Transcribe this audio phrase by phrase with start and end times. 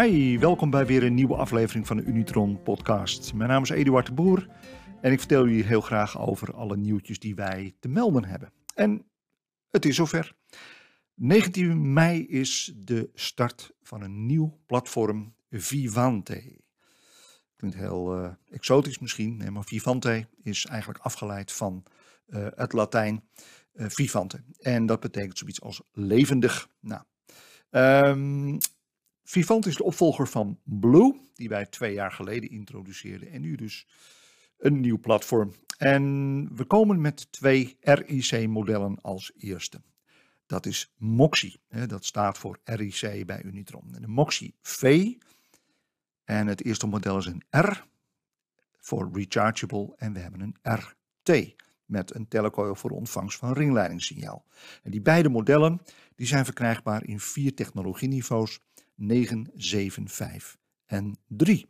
[0.00, 3.34] Hi, welkom bij weer een nieuwe aflevering van de Unitron podcast.
[3.34, 4.48] Mijn naam is Eduard de Boer
[5.00, 8.52] en ik vertel jullie heel graag over alle nieuwtjes die wij te melden hebben.
[8.74, 9.06] En
[9.70, 10.36] het is zover.
[11.14, 16.60] 19 mei is de start van een nieuw platform Vivante.
[17.56, 21.82] Klinkt heel uh, exotisch misschien, maar Vivante is eigenlijk afgeleid van
[22.26, 23.24] uh, het Latijn
[23.74, 24.44] uh, Vivante.
[24.58, 26.68] En dat betekent zoiets als levendig.
[26.80, 27.02] Nou,
[27.70, 28.58] um,
[29.28, 33.30] Vivant is de opvolger van Blue, die wij twee jaar geleden introduceerden.
[33.30, 33.86] En nu dus
[34.58, 35.52] een nieuw platform.
[35.78, 39.80] En we komen met twee RIC-modellen als eerste.
[40.46, 43.96] Dat is Moxie, hè, dat staat voor RIC bij Unitron.
[44.00, 45.12] De Moxie V.
[46.24, 47.84] En het eerste model is een R
[48.78, 49.94] voor rechargeable.
[49.96, 54.44] En we hebben een RT met een telecoil voor ontvangst van ringleidingssignaal.
[54.82, 55.80] En die beide modellen
[56.14, 58.60] die zijn verkrijgbaar in vier technologieniveaus
[58.96, 61.66] 9, 7, 5 en 3.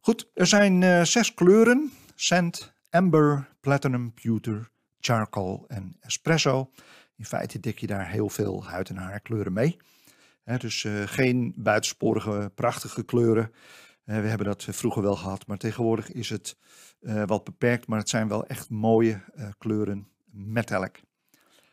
[0.00, 6.70] Goed, er zijn uh, zes kleuren: Sand, Amber, Platinum, Pewter, Charcoal en Espresso.
[7.16, 9.76] In feite dik je daar heel veel huid- en haar kleuren mee.
[10.58, 13.50] Dus uh, geen buitensporige, prachtige kleuren.
[14.04, 16.56] Uh, we hebben dat vroeger wel gehad, maar tegenwoordig is het
[17.26, 17.86] wat beperkt.
[17.86, 19.24] Maar het zijn wel echt mooie
[19.58, 21.02] kleuren metallic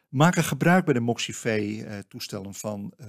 [0.10, 3.08] maken gebruik bij de Moxie-V-toestellen van uh,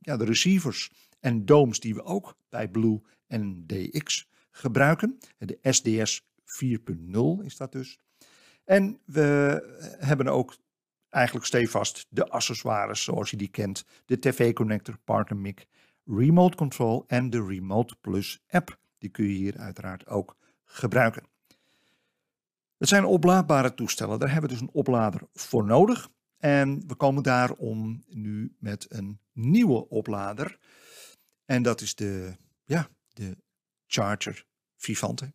[0.00, 0.90] ja, de receivers
[1.20, 5.18] en domes die we ook bij Blue en DX gebruiken.
[5.38, 7.98] De SDS 4.0 is dat dus.
[8.64, 9.62] En we
[9.98, 10.56] hebben ook
[11.08, 13.84] eigenlijk stevast de accessoires zoals je die kent.
[14.04, 15.66] De TV-connector, partner mic,
[16.04, 18.78] remote control en de Remote Plus app.
[18.98, 21.22] Die kun je hier uiteraard ook gebruiken.
[22.78, 24.18] Het zijn oplaadbare toestellen.
[24.18, 26.08] Daar hebben we dus een oplader voor nodig.
[26.38, 30.58] En we komen daarom nu met een nieuwe oplader.
[31.44, 33.36] En dat is de, ja, de
[33.86, 35.32] Charger Vivante.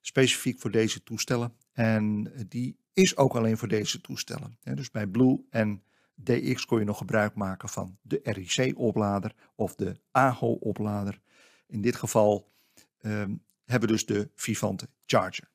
[0.00, 1.56] Specifiek voor deze toestellen.
[1.72, 4.58] En die is ook alleen voor deze toestellen.
[4.62, 5.82] Dus bij Blue en
[6.14, 11.20] DX kon je nog gebruik maken van de RIC-oplader of de AHO-oplader.
[11.66, 12.52] In dit geval
[13.00, 15.52] um, hebben we dus de Vivante Charger.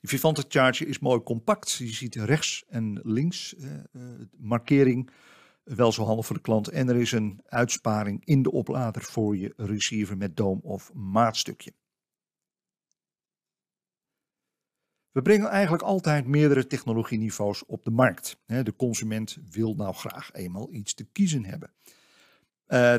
[0.00, 1.72] De Vivante Charger is mooi compact.
[1.72, 3.72] Je ziet rechts en links uh,
[4.36, 5.10] markering.
[5.64, 6.68] Wel zo handig voor de klant.
[6.68, 11.72] En er is een uitsparing in de oplader voor je receiver met doom of maatstukje.
[15.10, 18.40] We brengen eigenlijk altijd meerdere technologieniveaus op de markt.
[18.46, 21.72] De consument wil nou graag eenmaal iets te kiezen hebben.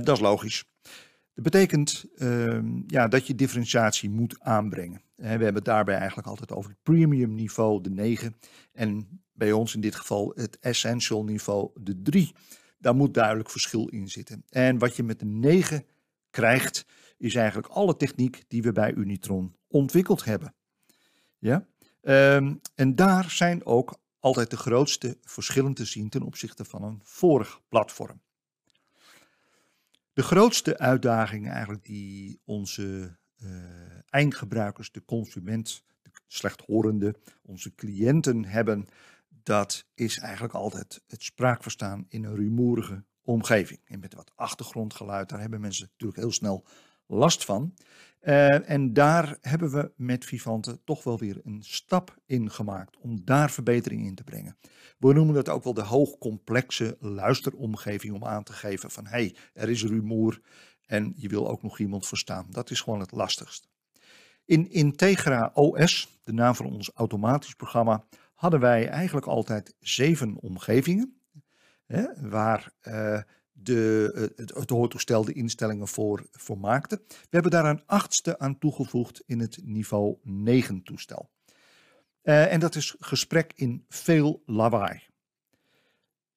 [0.03, 0.65] Dat is logisch.
[1.39, 5.01] Dat betekent uh, ja, dat je differentiatie moet aanbrengen.
[5.15, 8.35] We hebben het daarbij eigenlijk altijd over het premium niveau, de 9.
[8.71, 12.35] En bij ons in dit geval het essential niveau, de 3.
[12.77, 14.43] Daar moet duidelijk verschil in zitten.
[14.49, 15.85] En wat je met de 9
[16.29, 16.85] krijgt,
[17.17, 20.53] is eigenlijk alle techniek die we bij Unitron ontwikkeld hebben.
[21.37, 21.67] Ja?
[22.01, 26.99] Um, en daar zijn ook altijd de grootste verschillen te zien ten opzichte van een
[27.03, 28.21] vorig platform.
[30.19, 33.49] De grootste uitdaging eigenlijk die onze uh,
[34.09, 38.87] eindgebruikers, de consument, de slechthorende, onze cliënten hebben,
[39.43, 43.79] dat is eigenlijk altijd het spraakverstaan in een rumoerige omgeving.
[43.85, 46.65] En met wat achtergrondgeluid, daar hebben mensen natuurlijk heel snel
[47.09, 47.73] last van.
[48.21, 53.21] Uh, en daar hebben we met Vivante toch wel weer een stap in gemaakt om
[53.25, 54.57] daar verbetering in te brengen.
[54.97, 59.35] We noemen dat ook wel de hoogcomplexe luisteromgeving om aan te geven van hé, hey,
[59.53, 60.41] er is rumoer
[60.85, 62.47] en je wil ook nog iemand verstaan.
[62.49, 63.69] Dat is gewoon het lastigst.
[64.45, 71.21] In Integra OS, de naam van ons automatisch programma, hadden wij eigenlijk altijd zeven omgevingen.
[71.85, 73.21] Hè, waar uh,
[73.63, 77.01] de, het, het hoortoestel de instellingen voor, voor maakte.
[77.07, 81.29] We hebben daar een achtste aan toegevoegd in het niveau 9 toestel.
[82.23, 85.03] Uh, en dat is gesprek in veel lawaai.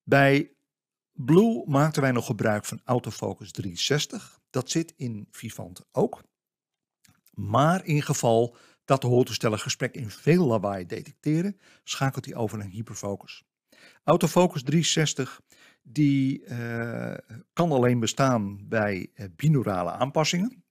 [0.03, 0.53] Bij
[1.13, 4.41] Blue maakten wij nog gebruik van Autofocus 360.
[4.51, 6.23] Dat zit in Vivant ook.
[7.31, 12.67] Maar in geval dat de hoortoestellen gesprek in veel lawaai detecteren, schakelt hij over naar
[12.67, 13.45] hyperfocus.
[14.05, 15.41] Autofocus 360
[15.83, 17.15] die uh,
[17.53, 20.65] kan alleen bestaan bij uh, binaurale aanpassingen,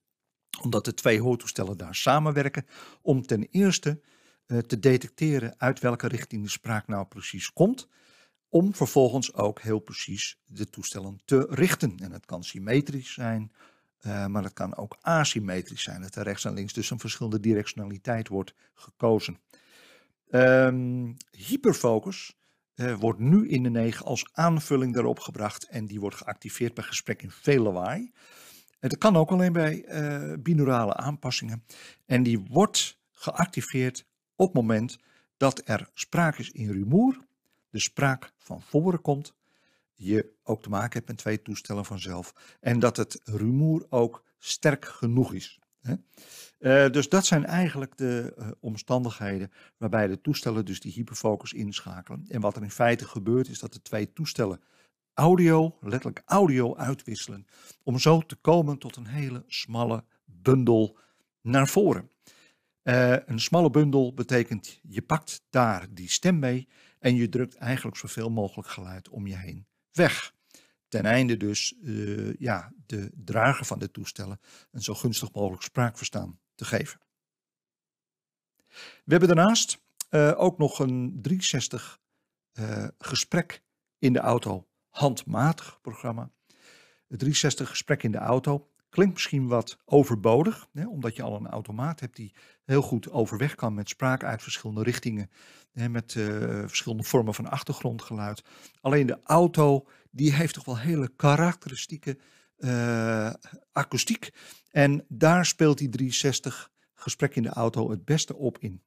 [0.61, 2.65] omdat de twee hoortoestellen daar samenwerken
[3.01, 4.01] om ten eerste
[4.47, 7.87] uh, te detecteren uit welke richting de spraak nou precies komt,
[8.49, 11.97] om vervolgens ook heel precies de toestellen te richten.
[11.97, 13.51] En het kan symmetrisch zijn,
[14.27, 18.27] maar het kan ook asymmetrisch zijn, dat er rechts en links dus een verschillende directionaliteit
[18.27, 19.39] wordt gekozen.
[20.29, 22.37] Um, hyperfocus
[22.75, 26.83] uh, wordt nu in de 9 als aanvulling daarop gebracht en die wordt geactiveerd bij
[26.83, 28.11] gesprek in veel lawaai.
[28.79, 31.63] Het kan ook alleen bij uh, binaurale aanpassingen.
[32.05, 34.97] En die wordt geactiveerd op het moment
[35.37, 37.25] dat er sprake is in rumoer,
[37.69, 39.33] de spraak van voren komt,
[39.93, 44.85] je ook te maken hebt met twee toestellen vanzelf en dat het rumoer ook sterk
[44.85, 45.60] genoeg is.
[45.81, 52.25] Uh, dus dat zijn eigenlijk de uh, omstandigheden waarbij de toestellen dus die hyperfocus inschakelen.
[52.27, 54.61] En wat er in feite gebeurt is dat de twee toestellen
[55.13, 57.47] audio, letterlijk audio uitwisselen,
[57.83, 60.97] om zo te komen tot een hele smalle bundel
[61.41, 62.09] naar voren.
[62.83, 66.67] Uh, een smalle bundel betekent je pakt daar die stem mee
[66.99, 70.33] en je drukt eigenlijk zoveel mogelijk geluid om je heen weg.
[70.91, 74.39] Ten einde dus uh, ja, de drager van de toestellen
[74.71, 76.99] een zo gunstig mogelijk spraakverstaan te geven.
[79.03, 81.99] We hebben daarnaast uh, ook nog een 360
[82.97, 83.63] gesprek
[83.99, 86.31] in de auto handmatig programma.
[87.07, 91.47] Het 360 gesprek in de auto klinkt misschien wat overbodig, hè, omdat je al een
[91.47, 92.33] automaat hebt die
[92.65, 95.29] heel goed overweg kan met spraak uit verschillende richtingen,
[95.71, 96.25] hè, met uh,
[96.65, 98.43] verschillende vormen van achtergrondgeluid.
[98.81, 102.17] Alleen de auto, die heeft toch wel hele karakteristieke
[102.57, 103.29] uh,
[103.71, 104.29] akoestiek.
[104.71, 108.81] En daar speelt die 360 gesprek in de auto het beste op in.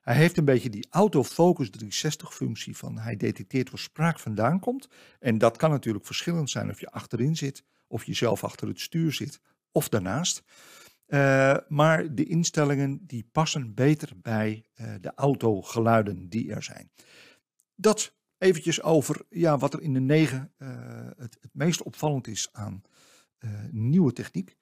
[0.00, 4.88] Hij heeft een beetje die autofocus 360 functie van hij detecteert waar spraak vandaan komt.
[5.18, 8.80] En dat kan natuurlijk verschillend zijn of je achterin zit, of je zelf achter het
[8.80, 9.40] stuur zit,
[9.72, 10.42] of daarnaast.
[11.06, 16.90] Uh, maar de instellingen die passen beter bij uh, de autogeluiden die er zijn.
[17.74, 20.68] Dat eventjes over ja, wat er in de 9 uh,
[21.16, 22.82] het, het, meest opvallend is aan
[23.70, 24.56] nieuwe techniek.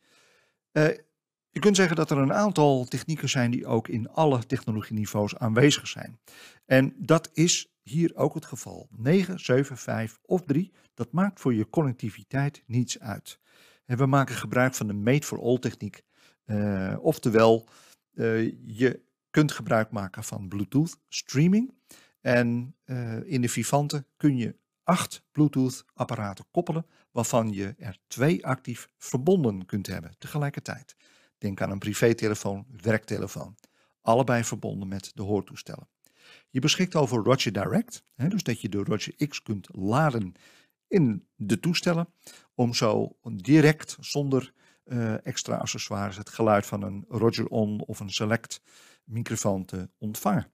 [1.54, 5.88] Je kunt zeggen dat er een aantal technieken zijn die ook in alle technologieniveaus aanwezig
[5.88, 6.18] zijn.
[6.64, 8.88] En dat is hier ook het geval.
[8.90, 13.38] 9, 7, 5 of 3, dat maakt voor je connectiviteit niets uit.
[13.86, 16.02] En we maken gebruik van de Made for All techniek.
[16.46, 17.68] Uh, oftewel,
[18.14, 21.74] uh, je kunt gebruik maken van Bluetooth streaming.
[22.20, 28.46] En uh, in de Vivante kun je acht Bluetooth apparaten koppelen, waarvan je er twee
[28.46, 30.96] actief verbonden kunt hebben tegelijkertijd.
[31.42, 33.56] Denk aan een privételefoon, werktelefoon.
[34.00, 35.88] Allebei verbonden met de hoortoestellen.
[36.50, 40.34] Je beschikt over Roger Direct, hè, dus dat je de Roger X kunt laden
[40.86, 42.08] in de toestellen,
[42.54, 44.52] om zo direct zonder
[44.84, 48.62] uh, extra accessoires het geluid van een Roger On of een Select
[49.04, 50.52] microfoon te ontvangen.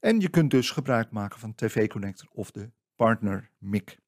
[0.00, 3.98] En je kunt dus gebruik maken van TV-connector of de partner mic.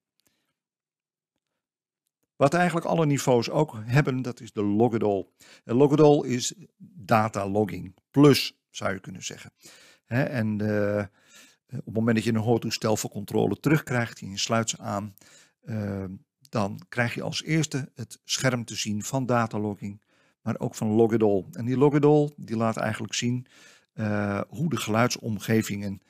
[2.36, 5.34] Wat eigenlijk alle niveaus ook hebben, dat is de Logadol.
[5.64, 6.54] En Logadol is
[6.96, 9.52] data logging plus, zou je kunnen zeggen.
[10.06, 11.04] en uh,
[11.69, 15.14] op het moment dat je een hoortoestel voor controle terugkrijgt en je sluit ze aan,
[15.64, 16.04] uh,
[16.48, 20.02] dan krijg je als eerste het scherm te zien van datalogging,
[20.42, 21.48] maar ook van Logadol.
[21.52, 23.46] En die Logadol die laat eigenlijk zien
[23.94, 26.00] uh, hoe de geluidsomgevingen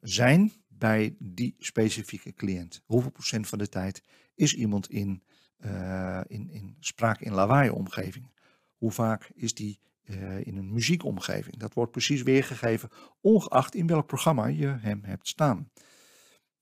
[0.00, 2.82] zijn bij die specifieke cliënt.
[2.84, 4.02] Hoeveel procent van de tijd
[4.40, 5.22] is iemand in,
[5.58, 8.30] uh, in, in spraak- in lawaai-omgeving?
[8.76, 11.56] Hoe vaak is die uh, in een muziekomgeving?
[11.56, 12.88] Dat wordt precies weergegeven,
[13.20, 15.70] ongeacht in welk programma je hem hebt staan.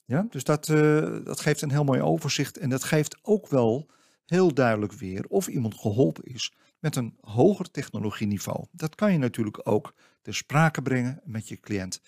[0.05, 3.91] Ja, dus dat, uh, dat geeft een heel mooi overzicht en dat geeft ook wel
[4.27, 8.65] heel duidelijk weer of iemand geholpen is met een hoger technologieniveau.
[8.73, 12.01] Dat kan je natuurlijk ook ter sprake brengen met je cliënt.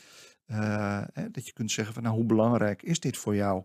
[1.31, 3.65] Dat je kunt zeggen van nou hoe belangrijk is dit voor jou?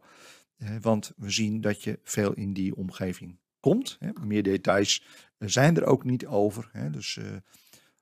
[0.82, 3.98] Want we zien dat je veel in die omgeving komt.
[4.24, 5.04] Meer details
[5.40, 6.72] zijn er ook niet over.
[6.92, 7.26] Dus uh,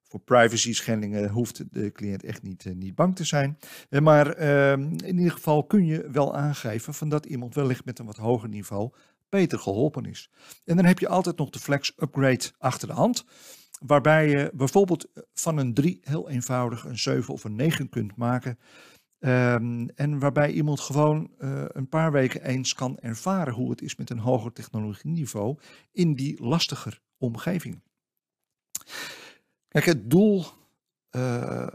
[0.03, 3.57] voor privacy schendingen hoeft de cliënt echt niet, niet bang te zijn.
[4.01, 8.05] maar ehm, in ieder geval kun je wel aangeven van dat iemand wellicht met een
[8.05, 8.91] wat hoger niveau
[9.29, 10.29] beter geholpen is.
[10.65, 13.25] En dan heb je altijd nog de flex upgrade achter de hand.
[13.79, 18.59] Waarbij je bijvoorbeeld van een 3 heel eenvoudig een 7 of een 9 kunt maken.
[19.25, 23.95] Um, en waarbij iemand gewoon uh, een paar weken eens kan ervaren hoe het is
[23.95, 25.57] met een hoger technologieniveau
[25.91, 27.81] in die lastiger omgeving.
[29.67, 30.45] Kijk, het doel
[31.11, 31.67] uh,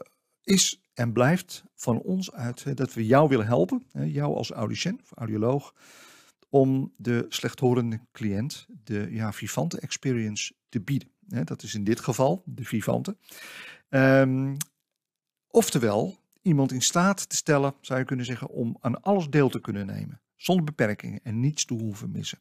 [0.43, 5.13] is en blijft van ons uit dat we jou willen helpen, jou als audicent of
[5.15, 5.75] audioloog,
[6.49, 11.09] om de slechthorende cliënt de ja, vivante experience te bieden.
[11.45, 13.17] Dat is in dit geval de vivante.
[13.89, 14.57] Um,
[15.47, 16.18] oftewel,
[16.49, 19.87] iemand in staat te stellen, zou je kunnen zeggen, om aan alles deel te kunnen
[19.87, 20.21] nemen.
[20.37, 22.39] Zonder beperkingen en niets te hoeven missen.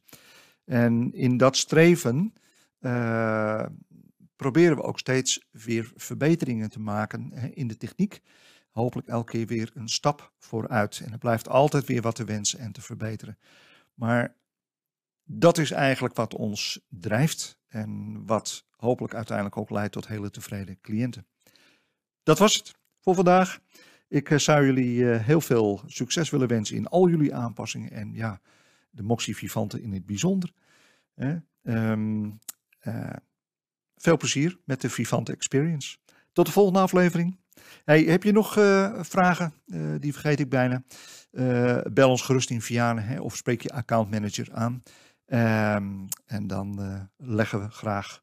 [0.64, 2.32] En in dat streven
[2.80, 3.66] uh,
[4.36, 8.20] proberen we ook steeds weer verbeteringen te maken in de techniek.
[8.70, 11.00] hopelijk elke keer weer een stap vooruit.
[11.04, 13.38] En er blijft altijd weer wat te wensen en te verbeteren.
[13.94, 14.36] Maar
[15.24, 20.80] dat is eigenlijk wat ons drijft en wat hopelijk uiteindelijk ook leidt tot hele tevreden
[20.80, 21.26] cliënten.
[22.22, 23.60] Dat was het voor vandaag.
[24.08, 28.14] Ik eh, zou jullie eh, heel veel succes willen wensen in al jullie aanpassingen en
[28.14, 28.40] ja,
[28.90, 30.52] de Moxie Vivante in het bijzonder.
[31.62, 32.30] Ehm,
[32.78, 33.10] eh,
[33.96, 35.96] veel plezier met de Vivante Experience.
[36.32, 37.38] Tot de volgende aflevering.
[37.84, 38.52] Hey, heb je nog
[39.06, 39.52] vragen?
[39.98, 40.82] die vergeet ik bijna.
[41.92, 44.82] bel ons gerust in Vianen hè, of spreek je accountmanager aan.
[45.26, 46.80] Um, en dan
[47.16, 48.22] leggen we graag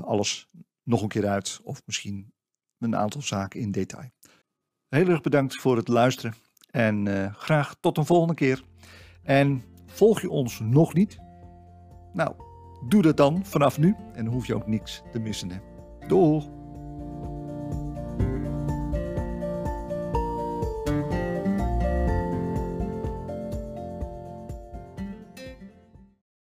[0.00, 0.48] alles
[0.82, 2.32] nog een keer uit, of misschien
[2.78, 4.10] een aantal zaken in detail.
[4.94, 6.34] Heel erg bedankt voor het luisteren
[6.70, 8.62] en uh, graag tot een volgende keer.
[9.22, 11.18] En volg je ons nog niet?
[12.12, 12.34] Nou,
[12.88, 15.50] doe dat dan vanaf nu en hoef je ook niks te missen.
[15.50, 15.58] Hè?
[16.06, 16.53] Doeg!